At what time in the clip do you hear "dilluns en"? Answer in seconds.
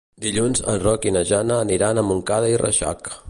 0.23-0.79